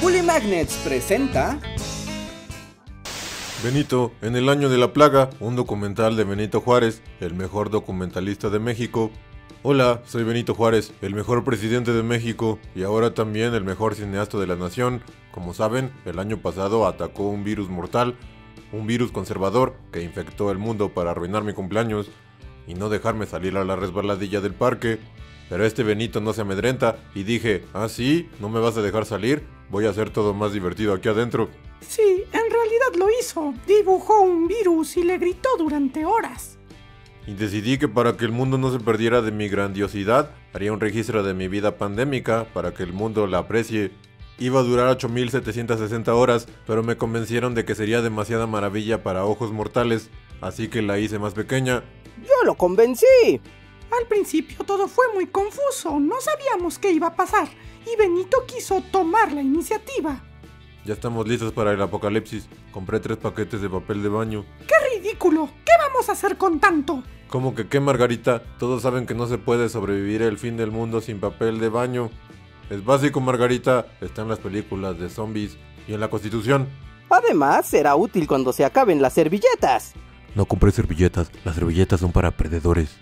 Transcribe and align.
Bully 0.00 0.22
Magnets 0.22 0.76
presenta. 0.76 1.60
Benito, 3.62 4.12
en 4.22 4.34
el 4.34 4.48
año 4.48 4.70
de 4.70 4.78
la 4.78 4.94
plaga, 4.94 5.28
un 5.40 5.56
documental 5.56 6.16
de 6.16 6.24
Benito 6.24 6.62
Juárez, 6.62 7.02
el 7.20 7.34
mejor 7.34 7.68
documentalista 7.68 8.48
de 8.48 8.60
México. 8.60 9.10
Hola, 9.62 10.00
soy 10.06 10.24
Benito 10.24 10.54
Juárez, 10.54 10.94
el 11.02 11.14
mejor 11.14 11.44
presidente 11.44 11.92
de 11.92 12.02
México 12.02 12.58
y 12.74 12.82
ahora 12.82 13.12
también 13.12 13.52
el 13.52 13.62
mejor 13.62 13.94
cineasta 13.94 14.38
de 14.38 14.46
la 14.46 14.56
nación. 14.56 15.02
Como 15.32 15.52
saben, 15.52 15.92
el 16.06 16.18
año 16.18 16.38
pasado 16.38 16.86
atacó 16.86 17.28
un 17.28 17.44
virus 17.44 17.68
mortal, 17.68 18.16
un 18.72 18.86
virus 18.86 19.12
conservador 19.12 19.74
que 19.92 20.02
infectó 20.02 20.50
el 20.50 20.56
mundo 20.56 20.94
para 20.94 21.10
arruinar 21.10 21.44
mi 21.44 21.52
cumpleaños 21.52 22.10
y 22.66 22.72
no 22.72 22.88
dejarme 22.88 23.26
salir 23.26 23.58
a 23.58 23.64
la 23.64 23.76
resbaladilla 23.76 24.40
del 24.40 24.54
parque. 24.54 24.98
Pero 25.50 25.66
este 25.66 25.82
Benito 25.82 26.22
no 26.22 26.32
se 26.32 26.40
amedrenta 26.40 26.96
y 27.14 27.24
dije, 27.24 27.66
ah 27.74 27.90
sí, 27.90 28.30
no 28.40 28.48
me 28.48 28.60
vas 28.60 28.78
a 28.78 28.82
dejar 28.82 29.04
salir, 29.04 29.44
voy 29.70 29.86
a 29.86 29.90
hacer 29.90 30.10
todo 30.10 30.34
más 30.34 30.52
divertido 30.52 30.94
aquí 30.94 31.08
adentro. 31.08 31.48
Sí, 31.80 32.24
en 32.32 32.50
realidad 32.50 32.94
lo 32.98 33.06
hizo. 33.20 33.54
Dibujó 33.66 34.20
un 34.20 34.48
virus 34.48 34.96
y 34.96 35.02
le 35.02 35.18
gritó 35.18 35.48
durante 35.58 36.04
horas. 36.04 36.58
Y 37.26 37.34
decidí 37.34 37.78
que 37.78 37.88
para 37.88 38.16
que 38.16 38.24
el 38.24 38.32
mundo 38.32 38.58
no 38.58 38.72
se 38.72 38.80
perdiera 38.80 39.22
de 39.22 39.30
mi 39.30 39.48
grandiosidad, 39.48 40.30
haría 40.52 40.72
un 40.72 40.80
registro 40.80 41.22
de 41.22 41.34
mi 41.34 41.48
vida 41.48 41.76
pandémica 41.76 42.46
para 42.52 42.74
que 42.74 42.82
el 42.82 42.92
mundo 42.92 43.26
la 43.26 43.38
aprecie. 43.38 43.92
Iba 44.38 44.60
a 44.60 44.62
durar 44.62 44.88
8760 44.88 46.14
horas, 46.14 46.48
pero 46.66 46.82
me 46.82 46.96
convencieron 46.96 47.54
de 47.54 47.64
que 47.64 47.74
sería 47.74 48.00
demasiada 48.00 48.46
maravilla 48.46 49.02
para 49.02 49.24
ojos 49.24 49.52
mortales, 49.52 50.10
así 50.40 50.68
que 50.68 50.80
la 50.80 50.98
hice 50.98 51.18
más 51.18 51.34
pequeña. 51.34 51.84
Yo 52.22 52.44
lo 52.44 52.54
convencí. 52.54 53.40
Al 53.98 54.06
principio 54.06 54.64
todo 54.64 54.86
fue 54.88 55.06
muy 55.14 55.26
confuso, 55.26 55.98
no 55.98 56.20
sabíamos 56.20 56.78
qué 56.78 56.92
iba 56.92 57.08
a 57.08 57.16
pasar, 57.16 57.48
y 57.84 57.96
Benito 57.96 58.44
quiso 58.46 58.82
tomar 58.92 59.32
la 59.32 59.42
iniciativa. 59.42 60.22
Ya 60.84 60.94
estamos 60.94 61.28
listos 61.28 61.52
para 61.52 61.72
el 61.72 61.82
apocalipsis. 61.82 62.48
Compré 62.72 63.00
tres 63.00 63.18
paquetes 63.18 63.60
de 63.60 63.68
papel 63.68 64.02
de 64.02 64.08
baño. 64.08 64.46
¡Qué 64.66 64.74
ridículo! 64.96 65.50
¿Qué 65.64 65.72
vamos 65.78 66.08
a 66.08 66.12
hacer 66.12 66.38
con 66.38 66.58
tanto? 66.58 67.02
¿Cómo 67.28 67.54
que 67.54 67.68
qué, 67.68 67.80
Margarita? 67.80 68.42
Todos 68.58 68.82
saben 68.82 69.06
que 69.06 69.14
no 69.14 69.26
se 69.26 69.38
puede 69.38 69.68
sobrevivir 69.68 70.22
el 70.22 70.38
fin 70.38 70.56
del 70.56 70.70
mundo 70.70 71.00
sin 71.00 71.20
papel 71.20 71.60
de 71.60 71.68
baño. 71.68 72.10
Es 72.70 72.84
básico, 72.84 73.20
Margarita. 73.20 73.86
Está 74.00 74.22
en 74.22 74.28
las 74.28 74.38
películas 74.38 74.98
de 74.98 75.10
zombies 75.10 75.58
y 75.86 75.92
en 75.92 76.00
la 76.00 76.08
Constitución. 76.08 76.68
Además, 77.10 77.66
será 77.66 77.94
útil 77.96 78.26
cuando 78.26 78.52
se 78.52 78.64
acaben 78.64 79.02
las 79.02 79.12
servilletas. 79.12 79.92
No 80.34 80.46
compré 80.46 80.70
servilletas. 80.70 81.30
Las 81.44 81.56
servilletas 81.56 82.00
son 82.00 82.12
para 82.12 82.30
perdedores. 82.30 82.96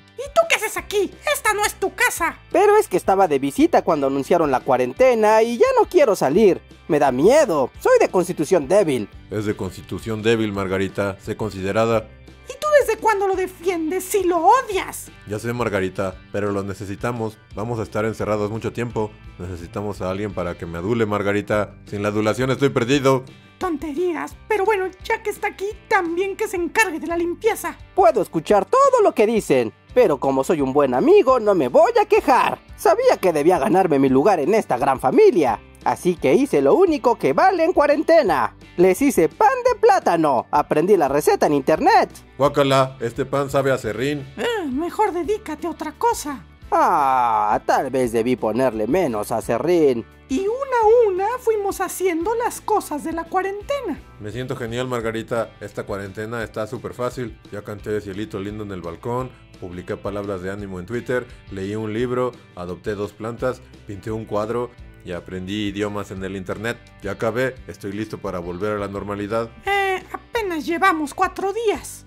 ¿Y 0.68 0.70
tú 0.70 0.74
qué 0.74 0.80
haces 0.80 0.84
aquí? 0.84 1.10
Esta 1.34 1.54
no 1.54 1.64
es 1.64 1.74
tu 1.74 1.94
casa. 1.94 2.38
Pero 2.52 2.76
es 2.76 2.88
que 2.88 2.98
estaba 2.98 3.26
de 3.26 3.38
visita 3.38 3.82
cuando 3.82 4.08
anunciaron 4.08 4.50
la 4.50 4.60
cuarentena 4.60 5.42
y 5.42 5.56
ya 5.56 5.66
no 5.80 5.88
quiero 5.88 6.14
salir. 6.14 6.60
Me 6.88 6.98
da 6.98 7.10
miedo. 7.10 7.70
Soy 7.80 7.98
de 7.98 8.10
constitución 8.10 8.68
débil. 8.68 9.08
Es 9.30 9.46
de 9.46 9.56
constitución 9.56 10.22
débil, 10.22 10.52
Margarita. 10.52 11.18
Sé 11.20 11.36
considerada. 11.36 12.08
¿Y 12.48 12.52
tú 12.60 12.66
desde 12.80 12.98
cuándo 13.00 13.26
lo 13.28 13.34
defiendes 13.34 14.04
si 14.04 14.24
lo 14.24 14.38
odias? 14.44 15.10
Ya 15.26 15.38
sé, 15.38 15.52
Margarita, 15.52 16.16
pero 16.32 16.52
lo 16.52 16.62
necesitamos. 16.62 17.38
Vamos 17.54 17.78
a 17.78 17.82
estar 17.82 18.04
encerrados 18.04 18.50
mucho 18.50 18.72
tiempo. 18.72 19.10
Necesitamos 19.38 20.02
a 20.02 20.10
alguien 20.10 20.34
para 20.34 20.56
que 20.56 20.66
me 20.66 20.78
adule, 20.78 21.06
Margarita. 21.06 21.74
Sin 21.86 22.02
la 22.02 22.08
adulación 22.08 22.50
estoy 22.50 22.70
perdido. 22.70 23.24
Tonterías, 23.58 24.36
pero 24.46 24.64
bueno, 24.64 24.86
ya 25.02 25.20
que 25.22 25.30
está 25.30 25.48
aquí, 25.48 25.66
también 25.88 26.36
que 26.36 26.46
se 26.46 26.56
encargue 26.56 27.00
de 27.00 27.08
la 27.08 27.16
limpieza. 27.16 27.76
Puedo 27.94 28.22
escuchar 28.22 28.64
todo 28.64 29.02
lo 29.02 29.14
que 29.14 29.26
dicen, 29.26 29.72
pero 30.00 30.20
como 30.20 30.44
soy 30.44 30.60
un 30.60 30.72
buen 30.72 30.94
amigo, 30.94 31.40
no 31.40 31.56
me 31.56 31.66
voy 31.66 31.90
a 32.00 32.06
quejar. 32.06 32.60
Sabía 32.76 33.16
que 33.20 33.32
debía 33.32 33.58
ganarme 33.58 33.98
mi 33.98 34.08
lugar 34.08 34.38
en 34.38 34.54
esta 34.54 34.78
gran 34.78 35.00
familia, 35.00 35.58
así 35.84 36.14
que 36.14 36.34
hice 36.34 36.62
lo 36.62 36.76
único 36.76 37.18
que 37.18 37.32
vale 37.32 37.64
en 37.64 37.72
cuarentena. 37.72 38.54
Les 38.76 39.02
hice 39.02 39.28
pan 39.28 39.50
de 39.64 39.80
plátano. 39.80 40.46
Aprendí 40.52 40.96
la 40.96 41.08
receta 41.08 41.46
en 41.46 41.54
internet. 41.54 42.10
Guácala, 42.38 42.96
este 43.00 43.26
pan 43.26 43.50
sabe 43.50 43.72
a 43.72 43.78
serrín. 43.78 44.20
Eh, 44.36 44.68
mejor 44.70 45.12
dedícate 45.12 45.66
a 45.66 45.70
otra 45.70 45.90
cosa. 45.90 46.44
Ah, 46.70 47.60
tal 47.66 47.90
vez 47.90 48.12
debí 48.12 48.36
ponerle 48.36 48.86
menos 48.86 49.32
a 49.32 49.42
serrín. 49.42 50.06
Y 50.28 50.40
una 50.40 50.76
a 50.82 51.08
una 51.08 51.26
fuimos 51.38 51.80
haciendo 51.80 52.34
las 52.34 52.60
cosas 52.60 53.02
de 53.02 53.12
la 53.12 53.24
cuarentena. 53.24 53.98
Me 54.20 54.30
siento 54.30 54.56
genial, 54.56 54.86
Margarita. 54.86 55.50
Esta 55.58 55.84
cuarentena 55.84 56.44
está 56.44 56.66
súper 56.66 56.92
fácil. 56.92 57.38
Ya 57.50 57.62
canté 57.62 58.00
Cielito 58.02 58.38
Lindo 58.38 58.62
en 58.62 58.72
el 58.72 58.82
balcón, 58.82 59.30
publiqué 59.60 59.96
palabras 59.96 60.42
de 60.42 60.50
ánimo 60.50 60.80
en 60.80 60.86
Twitter, 60.86 61.26
leí 61.50 61.74
un 61.74 61.92
libro, 61.92 62.32
adopté 62.56 62.94
dos 62.94 63.12
plantas, 63.12 63.60
pinté 63.86 64.10
un 64.10 64.24
cuadro 64.24 64.70
y 65.04 65.12
aprendí 65.12 65.68
idiomas 65.68 66.10
en 66.10 66.22
el 66.24 66.36
internet. 66.36 66.78
Ya 67.02 67.12
acabé, 67.12 67.54
estoy 67.66 67.92
listo 67.92 68.18
para 68.18 68.38
volver 68.38 68.72
a 68.72 68.78
la 68.78 68.88
normalidad. 68.88 69.50
Eh, 69.66 70.02
apenas 70.12 70.66
llevamos 70.66 71.14
cuatro 71.14 71.52
días. 71.52 72.04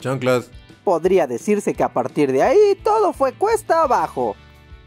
Chanclas. 0.00 0.50
Podría 0.84 1.26
decirse 1.26 1.74
que 1.74 1.82
a 1.82 1.92
partir 1.92 2.32
de 2.32 2.42
ahí 2.42 2.78
todo 2.82 3.12
fue 3.12 3.32
cuesta 3.32 3.82
abajo. 3.82 4.36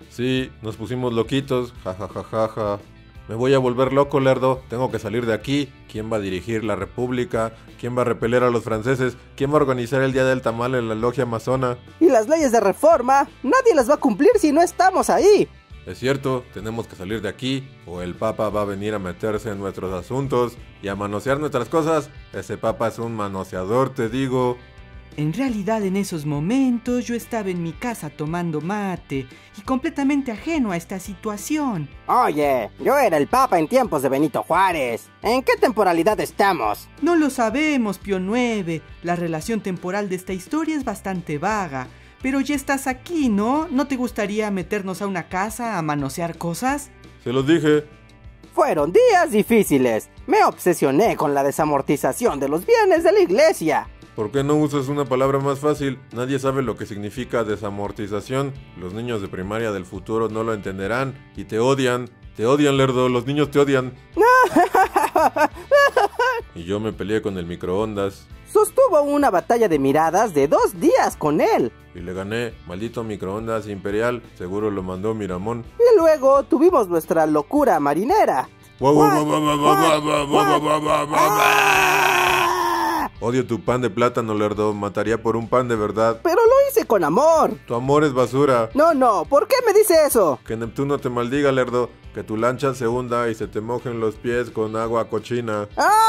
Sí, 0.09 0.51
nos 0.61 0.75
pusimos 0.75 1.13
loquitos, 1.13 1.73
jajajaja. 1.83 2.23
Ja, 2.23 2.47
ja, 2.47 2.77
ja. 2.77 2.90
Me 3.31 3.37
voy 3.37 3.53
a 3.53 3.59
volver 3.59 3.93
loco, 3.93 4.19
Lerdo. 4.19 4.61
Tengo 4.67 4.91
que 4.91 4.99
salir 4.99 5.25
de 5.25 5.33
aquí. 5.33 5.71
¿Quién 5.89 6.11
va 6.11 6.17
a 6.17 6.19
dirigir 6.19 6.65
la 6.65 6.75
república? 6.75 7.53
¿Quién 7.79 7.97
va 7.97 8.01
a 8.01 8.03
repeler 8.03 8.43
a 8.43 8.49
los 8.49 8.65
franceses? 8.65 9.15
¿Quién 9.37 9.51
va 9.51 9.53
a 9.53 9.61
organizar 9.61 10.01
el 10.01 10.11
Día 10.11 10.25
del 10.25 10.41
Tamal 10.41 10.75
en 10.75 10.89
la 10.89 10.95
logia 10.95 11.23
amazona? 11.23 11.77
Y 12.01 12.07
las 12.09 12.27
leyes 12.27 12.51
de 12.51 12.59
reforma, 12.59 13.29
nadie 13.41 13.73
las 13.73 13.89
va 13.89 13.93
a 13.93 13.99
cumplir 14.01 14.31
si 14.37 14.51
no 14.51 14.61
estamos 14.61 15.09
ahí. 15.09 15.47
Es 15.85 15.97
cierto, 15.97 16.43
tenemos 16.53 16.87
que 16.87 16.97
salir 16.97 17.21
de 17.21 17.29
aquí, 17.29 17.65
o 17.87 18.01
el 18.01 18.15
Papa 18.15 18.49
va 18.49 18.63
a 18.63 18.65
venir 18.65 18.93
a 18.95 18.99
meterse 18.99 19.49
en 19.49 19.59
nuestros 19.59 19.93
asuntos 19.93 20.57
y 20.81 20.89
a 20.89 20.95
manosear 20.97 21.39
nuestras 21.39 21.69
cosas. 21.69 22.09
Ese 22.33 22.57
Papa 22.57 22.89
es 22.89 22.99
un 22.99 23.15
manoseador, 23.15 23.93
te 23.93 24.09
digo. 24.09 24.57
En 25.17 25.33
realidad 25.33 25.83
en 25.83 25.97
esos 25.97 26.25
momentos 26.25 27.05
yo 27.05 27.15
estaba 27.15 27.49
en 27.49 27.61
mi 27.61 27.73
casa 27.73 28.09
tomando 28.09 28.61
mate 28.61 29.27
y 29.57 29.61
completamente 29.61 30.31
ajeno 30.31 30.71
a 30.71 30.77
esta 30.77 30.99
situación. 30.99 31.89
Oye, 32.07 32.69
yo 32.79 32.97
era 32.97 33.17
el 33.17 33.27
Papa 33.27 33.59
en 33.59 33.67
tiempos 33.67 34.01
de 34.01 34.09
Benito 34.09 34.41
Juárez. 34.43 35.09
¿En 35.21 35.43
qué 35.43 35.57
temporalidad 35.59 36.19
estamos? 36.21 36.87
No 37.01 37.15
lo 37.15 37.29
sabemos, 37.29 37.97
Pío 37.97 38.19
9. 38.19 38.81
La 39.03 39.17
relación 39.17 39.59
temporal 39.59 40.07
de 40.07 40.15
esta 40.15 40.31
historia 40.31 40.77
es 40.77 40.85
bastante 40.85 41.37
vaga. 41.37 41.87
Pero 42.21 42.39
ya 42.39 42.55
estás 42.55 42.87
aquí, 42.87 43.29
¿no? 43.29 43.67
¿No 43.69 43.87
te 43.87 43.97
gustaría 43.97 44.49
meternos 44.49 45.01
a 45.01 45.07
una 45.07 45.27
casa 45.27 45.77
a 45.77 45.81
manosear 45.81 46.37
cosas? 46.37 46.89
Se 47.23 47.33
los 47.33 47.45
dije. 47.45 47.83
Fueron 48.53 48.93
días 48.93 49.31
difíciles. 49.31 50.09
Me 50.27 50.43
obsesioné 50.43 51.15
con 51.15 51.33
la 51.33 51.43
desamortización 51.43 52.39
de 52.39 52.47
los 52.47 52.65
bienes 52.65 53.03
de 53.03 53.11
la 53.11 53.19
iglesia. 53.19 53.89
¿Por 54.15 54.29
qué 54.29 54.43
no 54.43 54.55
usas 54.55 54.89
una 54.89 55.05
palabra 55.05 55.39
más 55.39 55.59
fácil? 55.59 55.97
Nadie 56.11 56.37
sabe 56.37 56.61
lo 56.63 56.75
que 56.75 56.85
significa 56.85 57.45
desamortización. 57.45 58.53
Los 58.77 58.93
niños 58.93 59.21
de 59.21 59.29
primaria 59.29 59.71
del 59.71 59.85
futuro 59.85 60.27
no 60.27 60.43
lo 60.43 60.53
entenderán 60.53 61.31
y 61.37 61.45
te 61.45 61.59
odian. 61.59 62.09
Te 62.35 62.45
odian, 62.45 62.75
Lerdo. 62.75 63.07
Los 63.07 63.25
niños 63.25 63.51
te 63.51 63.59
odian. 63.59 63.93
y 66.55 66.63
yo 66.65 66.81
me 66.81 66.91
peleé 66.91 67.21
con 67.21 67.37
el 67.37 67.45
microondas. 67.45 68.27
Sostuvo 68.51 69.01
una 69.01 69.29
batalla 69.29 69.69
de 69.69 69.79
miradas 69.79 70.33
de 70.33 70.49
dos 70.49 70.77
días 70.77 71.15
con 71.17 71.39
él. 71.39 71.71
Y 71.95 71.99
le 71.99 72.13
gané. 72.13 72.53
Maldito 72.67 73.05
microondas 73.05 73.67
imperial. 73.67 74.21
Seguro 74.37 74.69
lo 74.71 74.83
mandó 74.83 75.13
Miramón. 75.13 75.63
Y 75.79 75.97
luego 75.97 76.43
tuvimos 76.43 76.89
nuestra 76.89 77.25
locura 77.25 77.79
marinera. 77.79 78.49
Odio 83.23 83.45
tu 83.45 83.63
pan 83.63 83.81
de 83.81 83.91
plátano, 83.91 84.33
Lerdo. 84.33 84.73
Mataría 84.73 85.21
por 85.21 85.35
un 85.35 85.47
pan 85.47 85.67
de 85.67 85.75
verdad. 85.75 86.19
Pero 86.23 86.37
lo 86.37 86.67
hice 86.67 86.87
con 86.87 87.03
amor. 87.03 87.51
Tu 87.67 87.75
amor 87.75 88.03
es 88.03 88.13
basura. 88.13 88.71
No, 88.73 88.95
no. 88.95 89.25
¿Por 89.25 89.47
qué 89.47 89.57
me 89.63 89.73
dice 89.73 89.93
eso? 90.07 90.39
Que 90.43 90.57
Neptuno 90.57 90.97
te 90.97 91.09
maldiga, 91.09 91.51
Lerdo. 91.51 91.91
Que 92.15 92.23
tu 92.23 92.35
lancha 92.35 92.73
se 92.73 92.87
hunda 92.87 93.29
y 93.29 93.35
se 93.35 93.47
te 93.47 93.61
mojen 93.61 93.99
los 93.99 94.15
pies 94.15 94.49
con 94.49 94.75
agua 94.75 95.07
cochina. 95.07 95.69
¡Ah! 95.77 96.01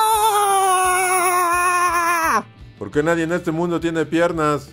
¿Por 2.79 2.91
qué 2.91 3.03
nadie 3.03 3.25
en 3.25 3.33
este 3.33 3.53
mundo 3.53 3.79
tiene 3.79 4.07
piernas? 4.07 4.71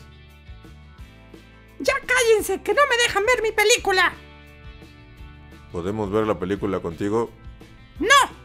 Ya 1.79 1.95
cállense, 2.05 2.61
que 2.61 2.73
no 2.73 2.81
me 2.89 2.95
dejan 3.03 3.25
ver 3.25 3.41
mi 3.43 3.51
película. 3.51 4.13
¿Podemos 5.73 6.09
ver 6.09 6.25
la 6.25 6.39
película 6.39 6.79
contigo? 6.79 7.29
¡No! 7.99 8.38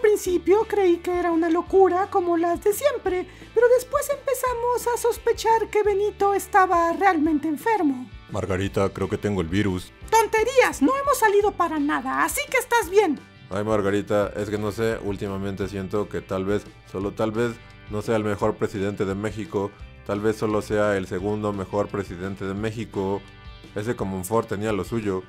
Al 0.00 0.08
principio 0.08 0.64
creí 0.66 0.96
que 0.96 1.18
era 1.18 1.30
una 1.30 1.50
locura 1.50 2.08
como 2.10 2.38
las 2.38 2.64
de 2.64 2.72
siempre, 2.72 3.26
pero 3.54 3.66
después 3.76 4.08
empezamos 4.08 4.86
a 4.86 4.96
sospechar 4.96 5.68
que 5.68 5.82
Benito 5.82 6.32
estaba 6.32 6.94
realmente 6.94 7.48
enfermo. 7.48 8.08
Margarita, 8.30 8.88
creo 8.94 9.10
que 9.10 9.18
tengo 9.18 9.42
el 9.42 9.48
virus. 9.48 9.92
¡Tonterías! 10.10 10.80
No 10.80 10.92
hemos 10.96 11.18
salido 11.18 11.52
para 11.52 11.78
nada, 11.78 12.24
así 12.24 12.40
que 12.50 12.56
estás 12.56 12.88
bien. 12.88 13.20
Ay, 13.50 13.62
Margarita, 13.62 14.32
es 14.36 14.48
que 14.48 14.56
no 14.56 14.72
sé, 14.72 14.96
últimamente 15.04 15.68
siento 15.68 16.08
que 16.08 16.22
tal 16.22 16.46
vez, 16.46 16.64
solo 16.90 17.12
tal 17.12 17.30
vez, 17.30 17.52
no 17.90 18.00
sea 18.00 18.16
el 18.16 18.24
mejor 18.24 18.54
presidente 18.54 19.04
de 19.04 19.14
México, 19.14 19.70
tal 20.06 20.20
vez 20.20 20.36
solo 20.36 20.62
sea 20.62 20.96
el 20.96 21.08
segundo 21.08 21.52
mejor 21.52 21.88
presidente 21.88 22.46
de 22.46 22.54
México. 22.54 23.20
Ese 23.74 23.96
Comonfort 23.96 24.48
tenía 24.48 24.72
lo 24.72 24.84
suyo. 24.84 25.24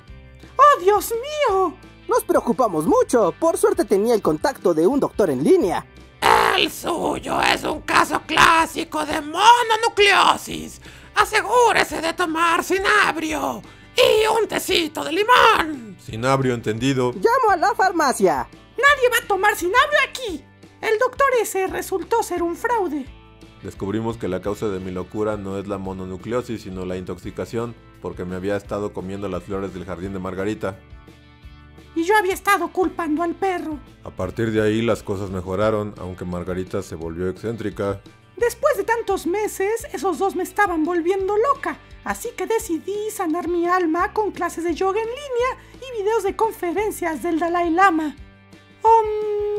¡Oh, 0.81 0.83
Dios 0.83 1.12
mío! 1.12 1.78
Nos 2.07 2.24
preocupamos 2.24 2.88
mucho. 2.88 3.33
Por 3.39 3.57
suerte 3.57 3.86
tenía 3.86 4.16
el 4.16 4.22
contacto 4.22 4.74
de 4.74 4.88
un 4.88 5.00
doctor 5.00 5.30
en 5.30 5.44
línea. 5.44 5.86
El 6.57 6.72
suyo 6.72 7.39
es 7.42 7.63
un 7.63 7.81
caso 7.81 8.22
clásico 8.25 9.06
de 9.06 9.22
mononucleosis. 9.22 10.81
Asegúrese 11.16 12.01
de 12.01 12.13
tomar 12.13 12.63
cinabrio 12.63 13.62
y 13.95 14.28
un 14.28 14.48
tecito 14.48 15.04
de 15.04 15.12
limón. 15.12 15.98
Cinabrio 16.00 16.56
entendido. 16.56 17.12
Llamo 17.13 17.51
a 17.51 17.57
la 17.57 17.75
farmacia. 17.75 18.48
Nadie 18.78 19.10
va 19.12 19.24
a 19.24 19.28
tomar 19.28 19.56
cinabrio 19.56 20.00
aquí. 20.10 20.44
El 20.81 20.98
doctor 20.98 21.28
ese 21.39 21.68
resultó 21.68 22.24
ser 22.24 22.42
un 22.42 22.56
fraude. 22.56 23.06
Descubrimos 23.62 24.18
que 24.18 24.28
la 24.28 24.42
causa 24.42 24.68
de 24.69 24.80
mi 24.80 24.89
locura 24.89 25.38
no 25.38 25.60
es 25.60 25.68
la 25.68 25.78
mononucleosis, 25.78 26.63
sino 26.63 26.86
la 26.86 26.98
intoxicación, 26.98 27.75
porque 28.01 28.25
me 28.25 28.36
había 28.36 28.57
estado 28.57 28.94
comiendo 28.94 29.30
las 29.30 29.44
flores 29.44 29.74
del 29.74 29.86
jardín 29.86 30.13
de 30.13 30.19
Margarita. 30.19 30.80
Y 31.95 32.03
yo 32.03 32.15
había 32.18 32.33
estado 32.33 32.71
culpando 32.71 33.21
al 33.21 33.36
perro. 33.36 33.77
A 34.03 34.09
partir 34.09 34.51
de 34.51 34.62
ahí 34.62 34.81
las 34.81 35.03
cosas 35.03 35.30
mejoraron, 35.30 35.94
aunque 35.98 36.25
Margarita 36.25 36.81
se 36.81 36.95
volvió 36.95 37.30
excéntrica. 37.30 38.01
Después 38.38 38.77
de 38.77 38.83
tantos 38.83 39.27
meses, 39.27 39.86
esos 39.94 40.18
dos 40.18 40.36
me 40.36 40.44
estaban 40.44 40.83
volviendo 40.83 41.36
loca. 41.38 41.77
Así 42.03 42.30
que 42.36 42.48
decidí 42.48 43.12
sanar 43.12 43.48
mi 43.48 43.68
alma 43.68 44.13
con 44.13 44.31
clases 44.31 44.63
de 44.63 44.74
yoga 44.74 45.01
en 45.01 45.07
línea 45.07 45.57
y 45.75 46.01
videos 46.01 46.24
de 46.24 46.36
conferencias 46.36 47.21
del 47.21 47.39
Dalai 47.39 47.69
Lama. 47.69 48.15
Om. 48.81 49.50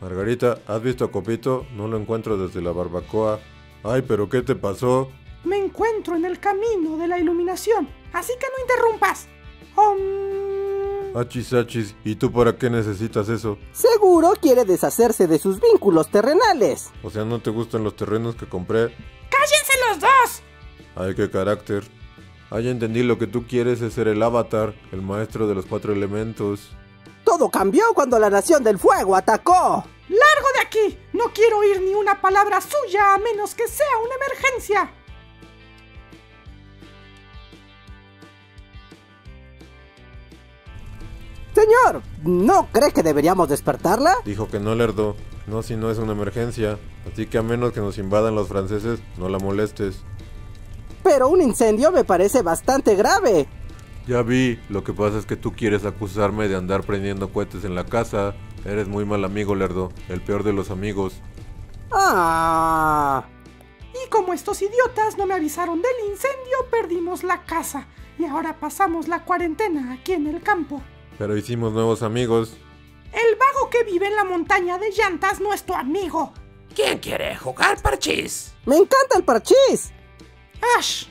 Margarita, 0.00 0.58
¿has 0.66 0.82
visto 0.82 1.04
a 1.04 1.10
Copito? 1.10 1.66
No 1.74 1.88
lo 1.88 1.96
encuentro 1.96 2.36
desde 2.36 2.60
la 2.60 2.72
barbacoa. 2.72 3.40
Ay, 3.82 4.02
pero 4.02 4.28
¿qué 4.28 4.42
te 4.42 4.54
pasó? 4.54 5.10
Me 5.44 5.56
encuentro 5.56 6.16
en 6.16 6.24
el 6.24 6.38
camino 6.38 6.98
de 6.98 7.08
la 7.08 7.18
iluminación, 7.18 7.88
así 8.12 8.32
que 8.38 8.46
no 8.46 8.62
interrumpas. 8.62 9.28
Om. 9.74 11.16
Achis, 11.16 11.52
achis, 11.54 11.94
¿y 12.04 12.16
tú 12.16 12.30
para 12.30 12.58
qué 12.58 12.68
necesitas 12.68 13.28
eso? 13.30 13.56
Seguro 13.72 14.34
quiere 14.40 14.64
deshacerse 14.64 15.26
de 15.26 15.38
sus 15.38 15.60
vínculos 15.60 16.10
terrenales. 16.10 16.90
O 17.02 17.10
sea, 17.10 17.24
¿no 17.24 17.38
te 17.40 17.50
gustan 17.50 17.84
los 17.84 17.96
terrenos 17.96 18.34
que 18.34 18.46
compré? 18.46 18.94
¡Cállense 19.30 19.72
los 19.88 20.00
dos! 20.00 20.42
Ay, 20.94 21.14
qué 21.14 21.30
carácter. 21.30 21.84
Ah, 22.50 22.60
ya 22.60 22.70
entendí, 22.70 23.02
lo 23.02 23.18
que 23.18 23.26
tú 23.26 23.46
quieres 23.46 23.80
es 23.80 23.94
ser 23.94 24.08
el 24.08 24.22
avatar, 24.22 24.74
el 24.92 25.00
maestro 25.00 25.46
de 25.48 25.54
los 25.54 25.64
cuatro 25.66 25.92
elementos. 25.92 26.76
Todo 27.24 27.50
cambió 27.50 27.84
cuando 27.94 28.18
la 28.18 28.30
Nación 28.30 28.62
del 28.62 28.78
Fuego 28.78 29.16
atacó. 29.16 29.84
¡Largo 30.08 30.48
de 30.54 30.60
aquí! 30.62 30.98
No 31.12 31.32
quiero 31.32 31.58
oír 31.58 31.80
ni 31.80 31.94
una 31.94 32.20
palabra 32.20 32.60
suya 32.60 33.14
a 33.14 33.18
menos 33.18 33.54
que 33.54 33.66
sea 33.66 33.98
una 34.04 34.14
emergencia. 34.14 34.92
Señor, 41.54 42.02
¿no 42.22 42.68
cree 42.70 42.92
que 42.92 43.02
deberíamos 43.02 43.48
despertarla? 43.48 44.14
Dijo 44.26 44.46
que 44.48 44.60
no, 44.60 44.74
Lerdo. 44.74 45.16
No, 45.46 45.62
si 45.62 45.74
no 45.74 45.90
es 45.90 45.98
una 45.98 46.12
emergencia. 46.12 46.78
Así 47.10 47.26
que 47.26 47.38
a 47.38 47.42
menos 47.42 47.72
que 47.72 47.80
nos 47.80 47.96
invadan 47.98 48.34
los 48.34 48.48
franceses, 48.48 49.00
no 49.16 49.28
la 49.28 49.38
molestes. 49.38 50.02
Pero 51.02 51.28
un 51.28 51.40
incendio 51.40 51.90
me 51.92 52.04
parece 52.04 52.42
bastante 52.42 52.94
grave. 52.94 53.48
Ya 54.06 54.22
vi, 54.22 54.60
lo 54.68 54.84
que 54.84 54.92
pasa 54.92 55.18
es 55.18 55.26
que 55.26 55.36
tú 55.36 55.52
quieres 55.52 55.84
acusarme 55.84 56.46
de 56.46 56.54
andar 56.54 56.84
prendiendo 56.84 57.32
cohetes 57.32 57.64
en 57.64 57.74
la 57.74 57.84
casa. 57.84 58.34
Eres 58.64 58.86
muy 58.86 59.04
mal 59.04 59.24
amigo, 59.24 59.56
Lerdo. 59.56 59.92
El 60.08 60.20
peor 60.20 60.44
de 60.44 60.52
los 60.52 60.70
amigos. 60.70 61.14
Ah. 61.92 63.24
Y 63.92 64.08
como 64.08 64.32
estos 64.32 64.62
idiotas 64.62 65.18
no 65.18 65.26
me 65.26 65.34
avisaron 65.34 65.82
del 65.82 66.10
incendio, 66.10 66.70
perdimos 66.70 67.24
la 67.24 67.42
casa. 67.44 67.88
Y 68.18 68.24
ahora 68.24 68.60
pasamos 68.60 69.08
la 69.08 69.24
cuarentena 69.24 69.94
aquí 69.94 70.12
en 70.12 70.28
el 70.28 70.40
campo. 70.40 70.82
Pero 71.18 71.36
hicimos 71.36 71.72
nuevos 71.72 72.02
amigos. 72.02 72.56
El 73.12 73.36
vago 73.36 73.70
que 73.70 73.82
vive 73.84 74.06
en 74.06 74.14
la 74.14 74.24
montaña 74.24 74.78
de 74.78 74.92
llantas 74.92 75.40
no 75.40 75.52
es 75.52 75.64
tu 75.64 75.74
amigo. 75.74 76.32
¿Quién 76.74 76.98
quiere 76.98 77.36
jugar 77.36 77.82
parchís? 77.82 78.54
Me 78.66 78.76
encanta 78.76 79.16
el 79.16 79.24
parchís. 79.24 79.92
Ash. 80.78 81.06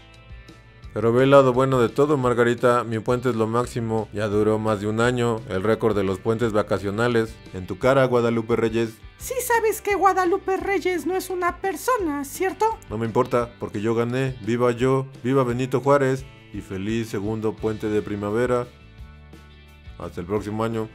Pero 0.95 1.11
ve 1.11 1.25
el 1.25 1.31
lado 1.31 1.51
bueno 1.51 1.81
de 1.81 1.89
todo, 1.89 2.15
Margarita. 2.15 2.85
Mi 2.85 2.99
puente 2.99 3.27
es 3.27 3.35
lo 3.35 3.47
máximo. 3.47 4.07
Ya 4.13 4.29
duró 4.29 4.59
más 4.59 4.79
de 4.79 4.87
un 4.87 5.01
año. 5.01 5.41
El 5.49 5.61
récord 5.61 5.93
de 5.93 6.05
los 6.05 6.19
puentes 6.19 6.53
vacacionales. 6.53 7.35
En 7.53 7.67
tu 7.67 7.77
cara, 7.77 8.05
Guadalupe 8.05 8.55
Reyes. 8.55 8.93
Sí 9.17 9.33
sabes 9.45 9.81
que 9.81 9.95
Guadalupe 9.95 10.55
Reyes 10.55 11.05
no 11.05 11.17
es 11.17 11.29
una 11.29 11.57
persona, 11.57 12.23
¿cierto? 12.23 12.65
No 12.89 12.97
me 12.97 13.05
importa, 13.05 13.49
porque 13.59 13.81
yo 13.81 13.93
gané. 13.93 14.37
Viva 14.45 14.71
yo, 14.71 15.05
viva 15.21 15.43
Benito 15.43 15.81
Juárez. 15.81 16.23
Y 16.53 16.61
feliz 16.61 17.09
segundo 17.09 17.57
puente 17.57 17.89
de 17.89 18.01
primavera. 18.01 18.65
Hasta 19.99 20.21
el 20.21 20.27
próximo 20.27 20.63
año. 20.63 20.87